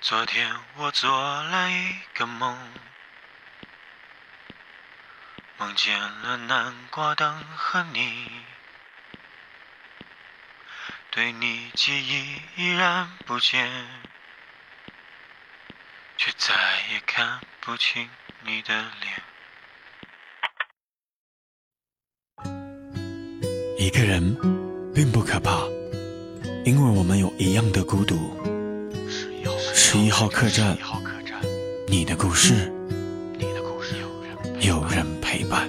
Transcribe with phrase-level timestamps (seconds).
[0.00, 2.56] 昨天我做了一个梦，
[5.58, 8.30] 梦见了南瓜灯和你，
[11.10, 13.68] 对你记忆依然不减，
[16.16, 16.54] 却再
[16.92, 18.08] 也看不清
[18.42, 19.22] 你的脸。
[23.76, 24.34] 一个人
[24.94, 25.50] 并不可怕，
[26.64, 28.57] 因为我们有一样的孤独。
[29.90, 30.76] 十一号客栈，
[31.88, 32.70] 你的故事，
[34.60, 35.66] 有人陪伴。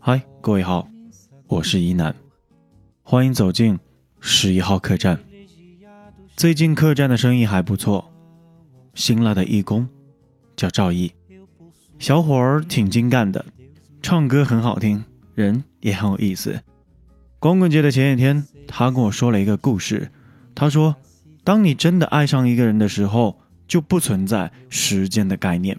[0.00, 0.88] 嗨，各位好，
[1.46, 2.16] 我是一楠，
[3.02, 3.78] 欢迎走进
[4.18, 5.20] 十一号客栈。
[6.34, 8.10] 最近客栈的生意还不错，
[8.94, 9.86] 新来的义工。
[10.58, 11.12] 叫赵毅，
[12.00, 13.46] 小伙儿挺精干的，
[14.02, 15.04] 唱歌很好听，
[15.36, 16.60] 人也很有意思。
[17.38, 20.10] 光棍节的前几天，他跟我说了一个故事。
[20.56, 20.96] 他说，
[21.44, 23.38] 当你真的爱上一个人的时候，
[23.68, 25.78] 就不存在时间的概念，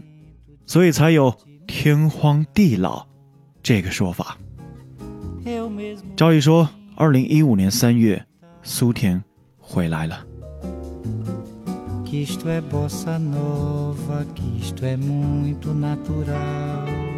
[0.66, 1.36] 所以才有
[1.68, 3.06] 天荒地老
[3.62, 4.38] 这个说法。
[6.16, 8.26] 赵毅说，二零一五年三月，
[8.64, 9.22] 苏田
[9.58, 10.26] 回来了。
[12.10, 17.09] Que isto é bossa nova, que isto é muito natural.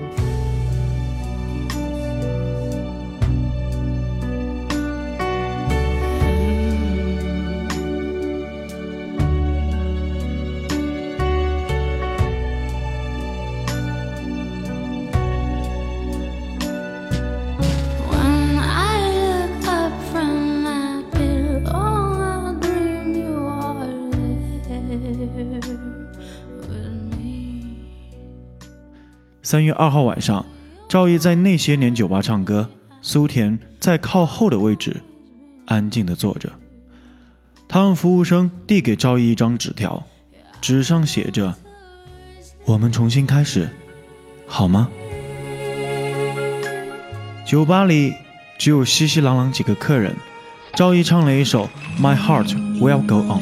[29.43, 30.45] 三月二号晚上，
[30.87, 32.69] 赵毅在那些年酒吧唱歌，
[33.01, 34.97] 苏田在靠后的位置，
[35.65, 36.51] 安静地坐着。
[37.67, 40.03] 他让服务生递给赵毅一张纸条，
[40.61, 41.55] 纸上写着
[42.65, 43.67] ：“我们重新开始，
[44.45, 44.87] 好吗？”
[47.43, 48.13] 酒吧里
[48.59, 50.15] 只有熙熙攘攘几个客人。
[50.75, 51.67] 赵毅唱了一首
[52.01, 53.41] 《My Heart Will Go On》，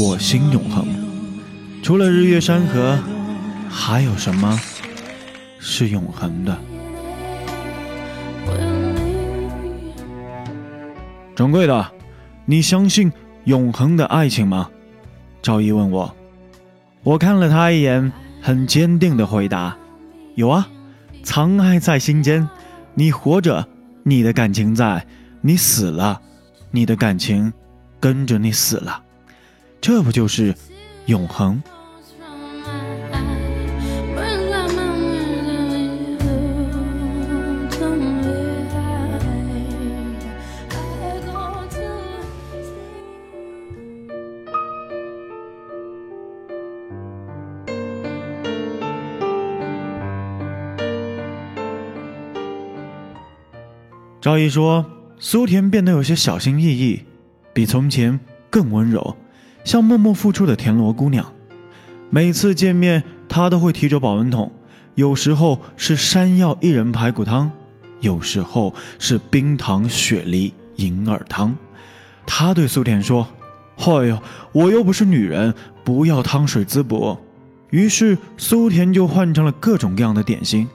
[0.00, 0.86] 我心永恒。
[1.82, 2.98] 除了日月山河，
[3.68, 4.58] 还有什么？
[5.60, 6.58] 是永恒的。
[11.36, 11.92] 掌柜的，
[12.46, 13.12] 你相信
[13.44, 14.68] 永恒的爱情吗？
[15.40, 16.14] 赵毅问我。
[17.02, 18.10] 我看了他一眼，
[18.42, 19.76] 很坚定的回答
[20.34, 20.66] ：“有啊，
[21.22, 22.48] 藏爱在心间。
[22.94, 23.66] 你活着，
[24.02, 25.00] 你的感情在；
[25.40, 26.20] 你死了，
[26.70, 27.52] 你的感情
[27.98, 29.02] 跟着你死了。
[29.80, 30.54] 这不就是
[31.06, 31.62] 永恒？”
[54.20, 54.84] 赵毅说
[55.18, 57.00] ：“苏田变得有些小心翼翼，
[57.54, 58.20] 比从前
[58.50, 59.16] 更温柔，
[59.64, 61.32] 像默默付出的田螺姑娘。
[62.10, 64.52] 每次见面，她都会提着保温桶，
[64.94, 67.50] 有时候是山药薏仁排骨汤，
[68.00, 71.56] 有时候是冰糖雪梨银耳汤。
[72.26, 73.26] 他对苏田说
[73.80, 77.16] ：‘哎呦，我又不是女人，不要汤水滋补。’
[77.70, 80.68] 于是苏田就换成了各种各样的点心。”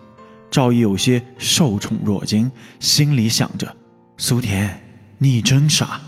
[0.56, 2.50] 赵毅有些受宠若惊，
[2.80, 3.76] 心里想着
[4.16, 4.70] ：“苏田，
[5.18, 6.00] 你真傻，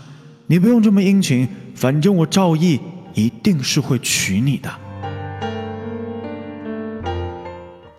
[0.46, 2.80] 你不用这么殷勤，反正我赵毅
[3.12, 4.70] 一定是会娶你的。”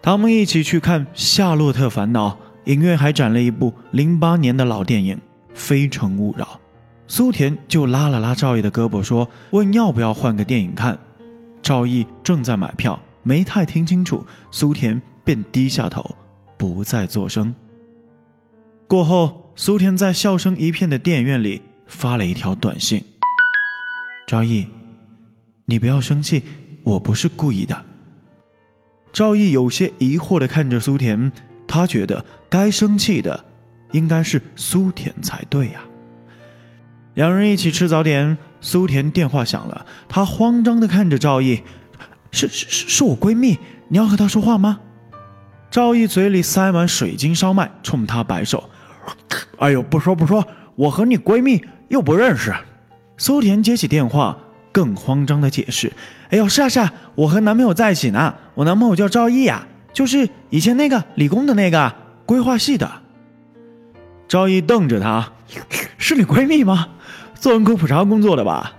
[0.01, 2.29] 他们一起去看《夏洛特烦恼》，
[2.63, 5.15] 影院还展了一部零八年的老电影
[5.53, 6.45] 《非诚勿扰》。
[7.07, 10.97] 苏田就拉了拉赵毅的胳膊，说：“问要不要换个电影看？”
[11.61, 16.15] 赵毅正在买票，没太听清楚，苏田便低下头。
[16.59, 17.55] 不再作声。
[18.85, 23.01] 过后，苏田在笑声一片的电影院里发了一条短信
[24.27, 24.67] ：“赵毅，
[25.65, 26.43] 你不要生气，
[26.83, 27.85] 我不是故意的。”
[29.13, 31.31] 赵毅有些疑惑地看着苏田，
[31.65, 33.45] 他觉得该生气的
[33.93, 35.81] 应该是苏田才对呀。
[37.13, 41.63] 两人一起吃早点，苏田电话响了，他慌张地看着赵毅
[42.31, 43.57] ：“是是是，是我闺蜜，
[43.87, 44.81] 你要和她说话吗？”
[45.71, 48.69] 赵毅嘴里塞满水晶烧麦，冲他摆手
[49.59, 50.45] ：“哎呦，不说不说，
[50.75, 52.53] 我和你闺蜜又不认识。”
[53.17, 54.35] 苏田接起电话，
[54.71, 55.93] 更慌张的解释
[56.31, 61.93] ：“哎呦，是啊是啊，我和男朋友在一起呢，我男朋友叫赵毅呀，就是以前那个理工的那个
[62.25, 62.89] 规划系的。
[64.27, 65.33] 赵毅瞪着她，
[65.99, 66.87] 是你闺蜜吗？
[67.35, 68.73] 做人口普查工作的吧？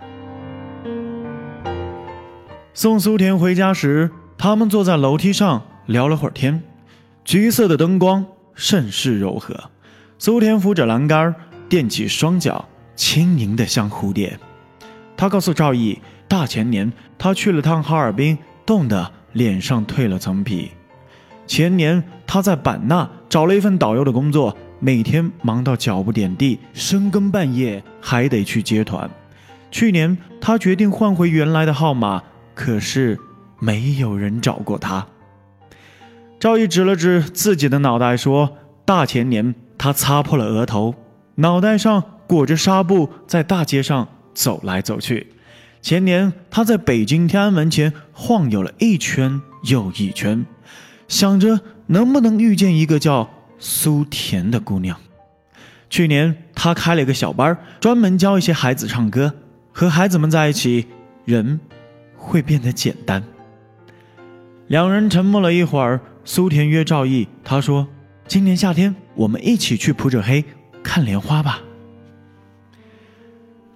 [2.75, 6.63] 送苏田回家时，他们坐在楼梯上聊了会儿天，
[7.31, 9.55] 橘色的灯光甚是柔和。
[10.19, 11.33] 苏田扶着栏杆，
[11.69, 14.37] 踮起双脚，轻盈的像蝴蝶。
[15.17, 15.97] 他告诉赵毅，
[16.27, 18.37] 大前年他去了趟哈尔滨，
[18.67, 20.73] 冻得脸上褪了层皮。
[21.47, 24.57] 前年他在版纳找了一份导游的工作。
[24.81, 29.09] 每天忙到脚不点地，深更半夜还得去接团。
[29.71, 32.25] 去年他决定换回原来的号码，
[32.57, 33.17] 可是
[33.61, 35.07] 没有人找过他。
[36.41, 38.57] 赵毅指了指自己的脑袋说
[38.87, 40.95] ：“大前年他擦破了额头，
[41.35, 45.35] 脑袋上裹着纱布，在大街上走来走去。
[45.83, 50.47] 前年他在北京天安门前晃悠了一圈又一圈，
[51.09, 53.29] 想着能不能遇见一个叫……”
[53.63, 54.97] 苏甜的姑娘，
[55.91, 59.35] 去年他开了一个小班，专门教一些孩子唱歌。
[59.71, 60.87] 和孩子们在一起，
[61.27, 61.61] 人
[62.17, 63.23] 会变得简单。
[64.67, 67.87] 两人沉默了一会儿，苏田约赵毅，他说
[68.29, 70.45] ：“今年夏天我们一起去普者黑
[70.83, 71.63] 看莲花吧。”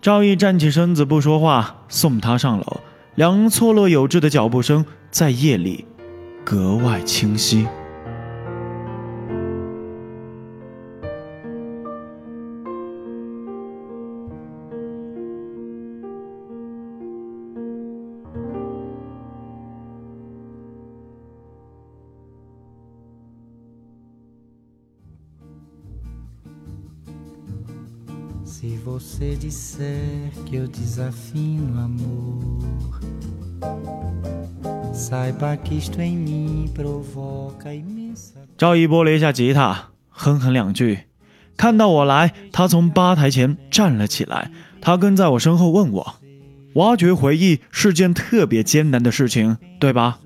[0.00, 2.80] 赵毅站起身子不说话，送他上楼。
[3.14, 5.86] 两人错落有致的脚步声在夜里
[6.44, 7.66] 格外清晰。
[38.56, 41.00] 赵一波了一下吉他，哼哼两句。
[41.54, 44.50] 看到我来，他从吧台前站了起来。
[44.80, 46.14] 他跟在我身后问我
[46.76, 50.20] ：“挖掘回忆是件特别艰难的事情，对吧？”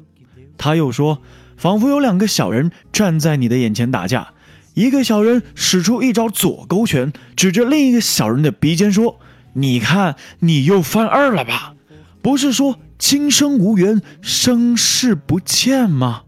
[0.57, 1.21] 他又说
[1.59, 4.35] ：“仿佛有两个小人站在你的眼前打架。”
[4.79, 9.19] 一个小人使出一招左勾拳，指着另一个小人的鼻尖说
[9.55, 11.75] ：“你看，你又犯二了吧？
[12.23, 16.23] 不是说今生无缘，生世不见吗？”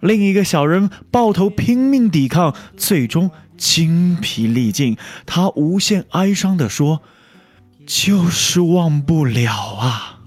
[0.00, 7.00] 另一个小人抱头拼命抵抗，最终精疲力尽，他无限哀伤地说
[7.88, 10.18] ：“就是忘不了啊。”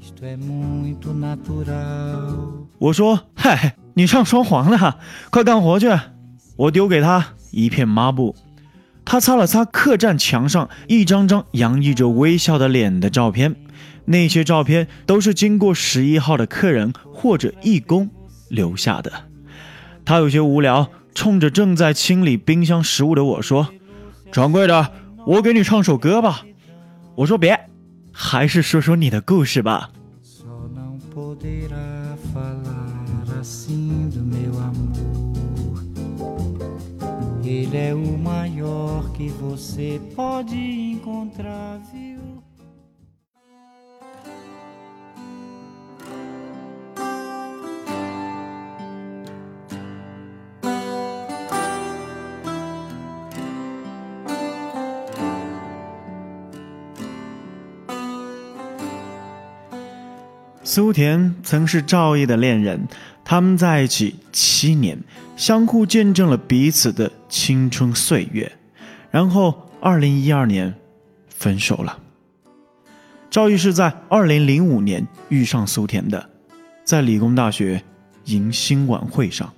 [2.79, 4.97] 我说：“嗨，你上双簧了，
[5.29, 5.91] 快干活去。”
[6.57, 7.35] 我丢给他。
[7.51, 8.35] 一片抹布，
[9.05, 13.55] 他擦了擦客栈墙上一张张洋溢着微笑的脸的照片，
[14.05, 18.09] 那些照片都是经过十一号的客人或者义工
[18.49, 19.11] 留下的。
[20.03, 23.69] 他有些无聊，冲着正在清理冰箱食物的我说
[24.31, 24.91] ：“掌柜的，
[25.25, 26.43] 我给你唱首歌吧。”
[27.15, 27.59] 我说：“别，
[28.11, 29.91] 还是说说你的故事吧。”
[37.53, 42.21] Ele é o maior que você pode encontrar, viu?
[60.63, 62.87] 苏田曾是赵毅的恋人，
[63.25, 65.03] 他们在一起七年，
[65.41, 68.51] 相互见证了彼此的青春岁月，
[69.09, 70.71] 然后二零一二年
[71.29, 71.97] 分手了。
[73.31, 76.29] 赵毅是在二零零五年遇上苏田的，
[76.83, 77.83] 在理工大学
[78.25, 79.51] 迎新晚会上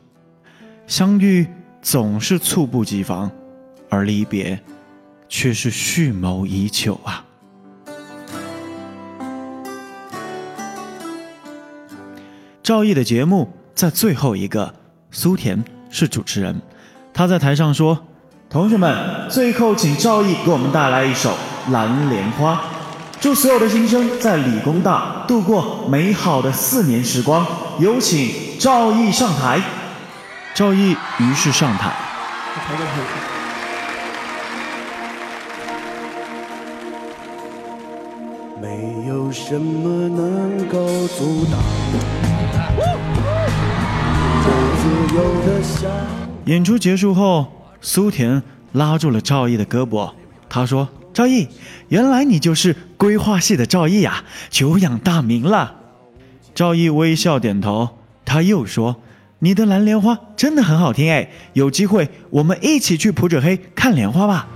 [0.88, 1.46] 相遇，
[1.82, 3.30] 总是猝不及防，
[3.90, 4.58] 而离别
[5.28, 7.26] 却是蓄谋已久啊。
[12.64, 14.74] 赵毅的节目在最后一个，
[15.16, 16.60] 苏田是主持人，
[17.14, 17.98] 他在台上说
[18.50, 21.30] ：“同学们，最后请赵毅给我们带来一首
[21.72, 22.56] 《蓝莲花》，
[23.22, 27.46] 祝所有的新生在理工大度过美好的四年时光。
[27.80, 29.62] 有请赵毅上台。”
[30.56, 31.94] 赵毅于是上台。
[38.60, 42.33] 没有什么能够阻挡。
[46.46, 47.48] 演出结束后，
[47.80, 50.12] 苏田拉住了赵毅的胳膊，
[50.50, 51.48] 他说：“赵毅，
[51.88, 55.76] 原来你就是规划系的赵毅呀，久仰大名了。”
[56.54, 59.02] 赵毅微笑点头，他又说
[59.40, 64.48] ：“你的蓝莲花真的很好听哎，有机会我们一起去普者黑看莲花吧。”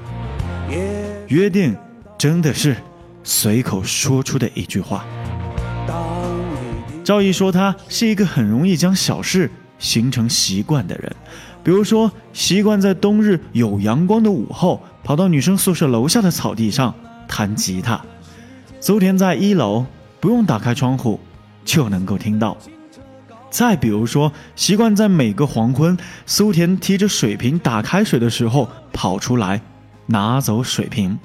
[1.29, 1.75] 约定
[2.17, 2.75] 真的是
[3.23, 5.05] 随口说出的一句话。
[7.03, 11.15] 赵毅说他是一个很容易将小事形成习惯的人，
[11.63, 16.93] 比如说习惯在冬日有阳光的午后，跑到女生宿舍楼下的草地上
[17.27, 17.99] 弹吉他。
[18.79, 19.85] 苏田在一楼，
[20.19, 21.19] 不用打开窗户
[21.65, 22.57] 就能够听到。
[23.49, 29.61] 再比如说，习惯在每个黄昏，苏田提着水瓶打开水的时候跑出来
[30.07, 31.17] 拿走水瓶，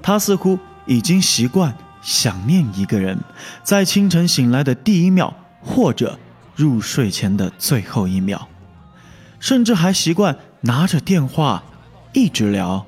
[0.00, 1.74] 他似乎已经习惯。
[2.00, 3.18] 想念一个人，
[3.64, 6.16] 在清晨醒来的第一秒，或者
[6.58, 8.48] 入睡前的最后一秒，
[9.38, 11.62] 甚至还习惯拿着电话，
[12.12, 12.84] 一直聊，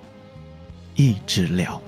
[0.96, 1.80] 一直聊，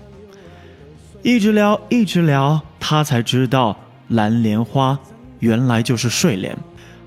[1.24, 2.62] 一直聊，一直聊。
[2.78, 4.96] 他才知道蓝莲花
[5.40, 6.56] 原来就是睡莲，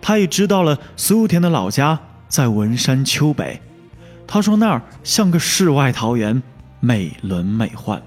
[0.01, 3.61] 他也知道了苏田的老家在文山丘北。
[4.27, 6.43] 他说那儿像个世外桃源，
[6.81, 8.01] 美轮美奂。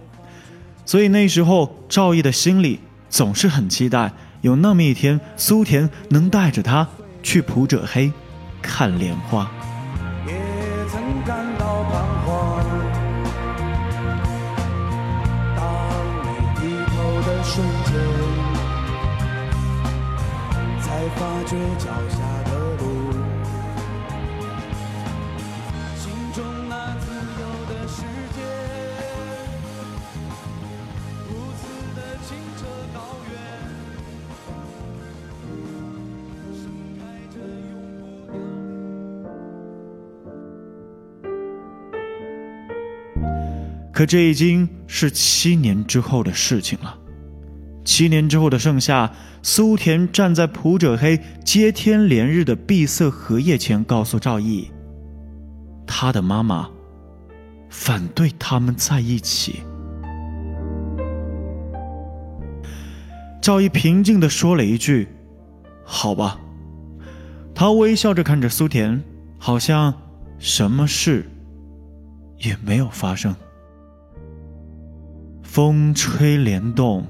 [0.85, 6.87] 所以那时候，赵毅的心里总是很期待有那么一天，苏田能带着他
[7.23, 8.13] 去普者黑
[8.63, 9.51] 看莲花。
[10.27, 10.33] 也
[10.89, 11.93] 曾感到彷
[12.25, 12.65] 徨，
[15.57, 15.63] 当
[16.23, 16.29] 你
[16.61, 16.95] 低头
[17.27, 17.93] 的瞬间，
[20.81, 22.28] 才发觉脚下。
[43.99, 46.97] 可这已经是七年之后的事情了。
[47.85, 49.13] 七年之后的盛夏，
[49.43, 54.71] 苏田站在普者黑接天连日的碧色荷叶前，告诉赵毅
[55.85, 56.71] ：“他的妈妈
[57.71, 59.63] 反对他们在一起。”
[63.43, 65.09] 赵毅平静地说了一句
[65.83, 66.39] ：“好吧。”
[67.53, 69.03] 他微笑着看着苏田，
[69.39, 69.93] 好像
[70.39, 71.29] 什么事
[72.37, 73.35] 也没有发生。
[75.59, 77.05] 风吹莲动，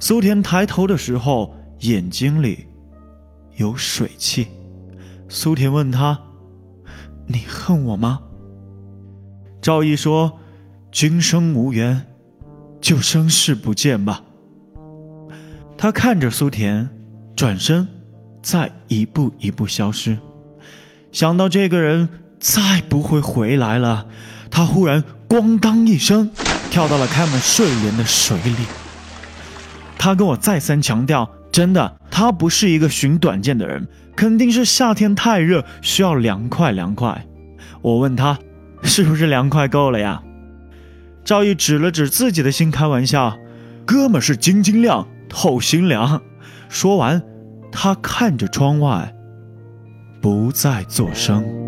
[0.00, 2.66] 苏田抬头的时候，眼睛里
[3.54, 4.48] 有水汽。
[5.28, 6.18] 苏田问他
[7.28, 8.18] ：“你恨我吗？”
[9.62, 10.40] 赵毅说
[10.90, 12.04] ：“今生无缘，
[12.80, 14.24] 就生世不见吧。”
[15.78, 16.88] 他看着苏田，
[17.36, 17.86] 转身，
[18.42, 20.18] 再一步一步消失。
[21.12, 22.08] 想到这个人
[22.40, 24.08] 再不会回来了，
[24.50, 26.32] 他忽然咣当一声。
[26.72, 28.64] 跳到了开满睡莲的水里。
[29.98, 33.86] 他跟我再三强调，真的，他不是一个寻短见的人，
[34.16, 37.26] 肯定是夏天太热，需要凉快凉快。
[37.82, 38.38] 我问他，
[38.82, 40.22] 是不是凉快够了呀？
[41.22, 43.36] 赵毅指了指自己的心，开玩笑
[43.84, 46.22] ：“哥们是晶晶亮，透心凉。”
[46.70, 47.22] 说完，
[47.70, 49.14] 他看着窗外，
[50.22, 51.61] 不再作声。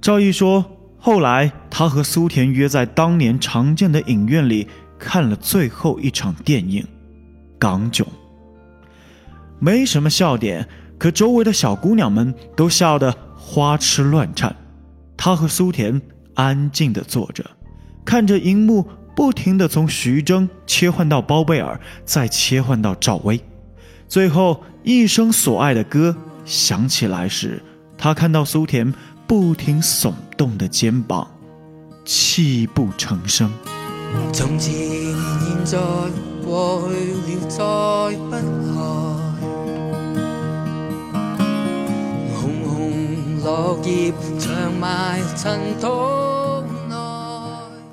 [0.00, 0.64] 赵毅说
[0.96, 4.66] ：“后来，他和苏田约在当年常见的影院里
[4.98, 6.82] 看了最后一场电影
[7.58, 8.06] 《港囧》。
[9.58, 10.66] 没什么笑点，
[10.96, 14.56] 可周围的小姑娘们都笑得花痴乱颤。
[15.18, 16.00] 他和苏田
[16.32, 17.44] 安静地坐着，
[18.02, 23.38] 看着荧幕不停地从徐峥切换到包贝尔，再切换到赵薇，
[24.08, 26.16] 最后一生所爱的歌
[26.46, 27.62] 响起来时，
[27.98, 28.90] 他看到苏田。”
[29.30, 31.24] 不停耸动的肩膀，
[32.04, 33.48] 泣不成声。
[34.32, 35.78] 从前、现在、
[36.44, 37.62] 过去了，再
[38.18, 38.40] 不来。
[42.34, 45.86] 红红落叶长埋尘土
[46.88, 46.96] 内。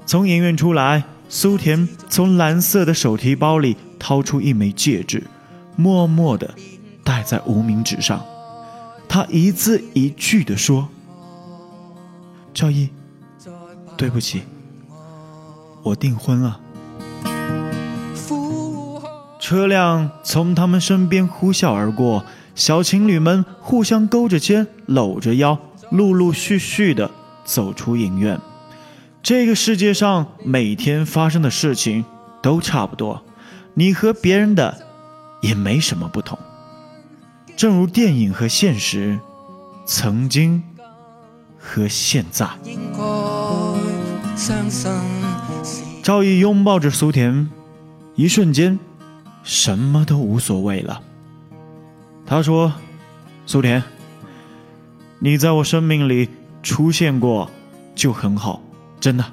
[0.07, 5.27] 从影院出来，苏田从蓝色的手提包里掏出一枚戒指，
[5.75, 6.55] 默默的
[7.03, 8.25] 戴在无名指上。
[9.07, 10.89] 他一字一句的说。
[12.57, 12.89] 赵毅，
[13.95, 14.41] 对不起，
[15.83, 16.59] 我订婚了。
[19.39, 25.59] 车辆从他们身边呼啸而过，小情侣们互相勾着肩，搂着腰，
[25.91, 27.11] 陆陆续续的
[27.45, 28.41] 走出影院。
[29.21, 32.03] 这个世界上每天发生的事情
[32.41, 33.23] 都差不多，
[33.75, 34.75] 你和别人的
[35.43, 36.39] 也没什么不同。
[37.55, 39.19] 正如电影和现实
[39.85, 40.63] 曾经。
[41.67, 42.47] 和现在。
[46.01, 47.49] 赵毅拥抱着苏田，
[48.15, 48.79] 一瞬间，
[49.43, 51.01] 什么都无所谓了。
[52.25, 52.71] 他说
[53.45, 53.83] ：“苏田，
[55.19, 56.29] 你在我生命里
[56.63, 57.49] 出现过
[57.93, 58.61] 就很好，
[59.01, 59.25] 真的，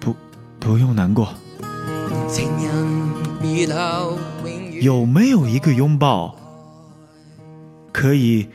[0.00, 0.16] 不，
[0.58, 1.32] 不用难过。
[4.80, 6.34] 有没有一个拥抱
[7.92, 8.48] 可以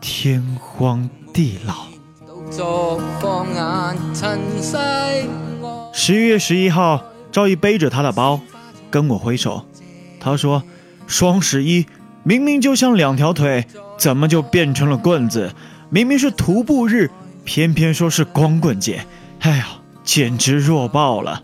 [0.00, 1.88] 天荒地老？”
[5.92, 8.40] 十一月十一号，赵毅背着他的包，
[8.90, 9.64] 跟我挥手。
[10.18, 10.62] 他说
[11.06, 11.86] ：“双十一。”
[12.24, 15.54] 明明就像两条腿，怎么就变成了棍子？
[15.88, 17.10] 明明是徒步日，
[17.44, 19.06] 偏偏说是光棍节。
[19.40, 19.66] 哎呀，
[20.04, 21.42] 简直弱爆了！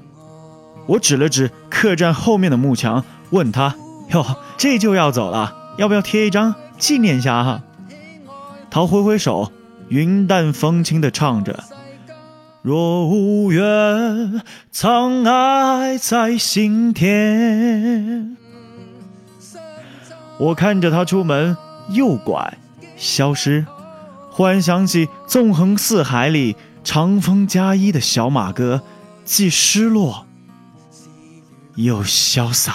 [0.86, 3.76] 我指了指客栈后面的幕墙，问他
[4.12, 4.24] ：“哟，
[4.58, 7.62] 这就要走了，要不要贴一张纪念一下？”哈，
[8.70, 9.50] 他挥挥手，
[9.88, 11.64] 云淡风轻地唱着
[12.62, 18.36] ：“若无缘，藏爱在心田。”
[20.38, 21.56] 我看着他出门，
[21.90, 22.58] 右拐，
[22.96, 23.64] 消失，
[24.30, 28.82] 忽然想起《纵横四海》里长风加一的小马哥，
[29.24, 30.26] 既失落
[31.76, 32.74] 又潇洒。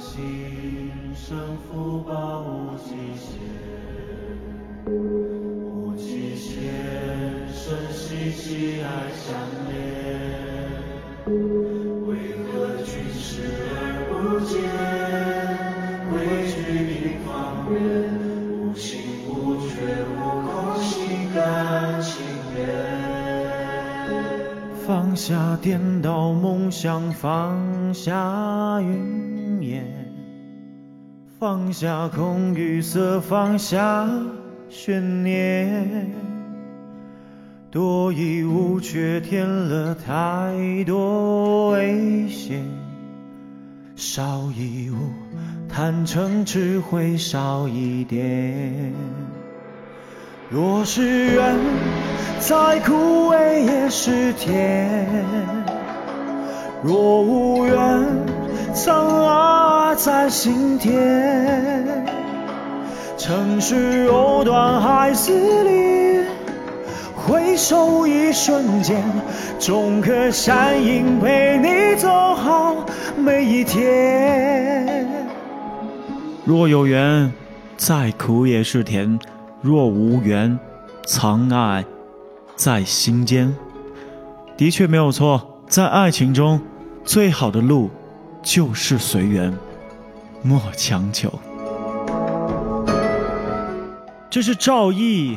[0.00, 3.28] 心生福报无极限，
[4.86, 6.56] 无极限
[7.52, 9.28] 生息喜爱相
[9.68, 9.70] 连。
[12.06, 12.08] 为
[12.46, 12.48] 何
[12.82, 13.28] 君视
[13.76, 14.10] 而不
[14.46, 14.50] 见？
[16.10, 16.12] 归
[16.48, 16.54] 去
[16.88, 17.28] 平方
[17.70, 17.78] 圆，
[18.58, 18.88] 无心
[19.28, 19.30] 无
[19.68, 19.70] 觉
[20.16, 20.50] 无空
[20.82, 20.88] 心
[21.34, 21.38] 甘
[22.00, 22.08] 情
[22.56, 22.58] 愿。
[24.86, 29.19] 放下颠倒梦想，放下云。
[31.40, 34.06] 放下空与色，放下
[34.68, 36.12] 悬念，
[37.70, 42.62] 多一物却添了太多危险，
[43.96, 44.96] 少一物
[45.66, 48.92] 坦诚只会少一点。
[50.50, 51.56] 若是缘，
[52.38, 55.06] 再苦味也是甜；
[56.82, 58.06] 若无缘，
[58.72, 62.06] 藏爱在心田，
[63.18, 66.24] 城市藕断还丝连，
[67.14, 69.04] 回首一瞬间，
[69.58, 72.74] 终可闪影陪你走好
[73.14, 75.06] 每一天。
[76.46, 77.30] 若有缘，
[77.76, 79.18] 再苦也是甜；
[79.60, 80.58] 若无缘，
[81.04, 81.84] 藏爱
[82.56, 83.54] 在心间。
[84.56, 86.60] 的确没有错，在爱情中，
[87.04, 87.88] 最好的路。
[88.42, 89.54] 就是随缘，
[90.42, 91.30] 莫强求。
[94.30, 95.36] 这是赵毅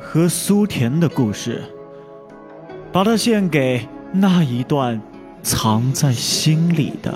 [0.00, 1.64] 和苏田的故事，
[2.92, 5.02] 把它献给那一段
[5.42, 7.12] 藏在心里的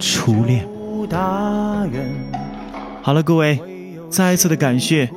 [0.00, 0.66] 初恋。
[3.00, 3.60] 好了，各位，
[4.10, 5.08] 再一次的感谢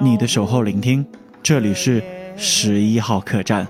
[0.00, 1.06] 你的守候聆听。
[1.44, 2.02] 这里是
[2.36, 3.68] 十一号客栈，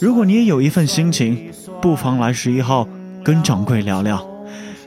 [0.00, 1.50] 如果你也有一份心情，
[1.82, 2.88] 不妨来十一号。
[3.22, 4.26] 跟掌柜聊聊，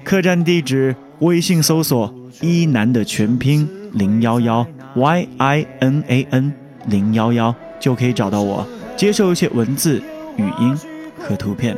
[0.04, 6.52] 客栈地址：微信搜索“一男”的全拼零幺幺 y i n a n
[6.88, 8.65] 零幺幺就可以找到我，
[8.97, 10.02] 接受一些文字、
[10.36, 10.76] 语音
[11.19, 11.78] 和图片。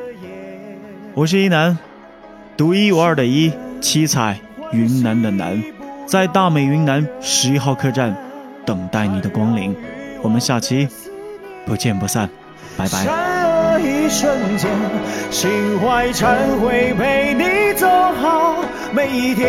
[1.13, 1.77] 我是一男，
[2.55, 4.39] 独一无二的一七彩
[4.71, 5.61] 云南的南，
[6.07, 8.15] 在大美云南十一号客栈
[8.65, 9.75] 等待你的光临。
[10.21, 10.87] 我们下期
[11.65, 12.29] 不见不散，
[12.77, 13.05] 拜拜。
[13.79, 14.69] 一瞬间，
[15.31, 16.25] 心怀忏
[16.59, 19.45] 悔，陪你走好每一天。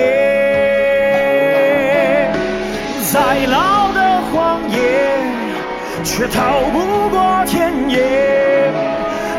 [3.12, 4.78] 再老的谎言，
[6.04, 7.96] 却逃不过天眼。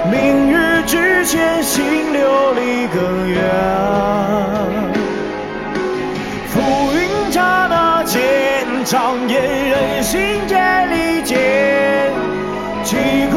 [0.10, 2.96] 明日之前，心留一个
[3.28, 3.36] 愿。
[6.48, 6.56] 浮
[6.94, 8.20] 云刹那间，
[8.86, 10.56] 障眼人心皆
[10.88, 11.36] 离间。
[12.84, 13.37] 疾苦连连。